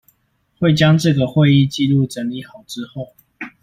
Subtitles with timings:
[0.57, 3.13] 會將這個會議紀錄整理好之後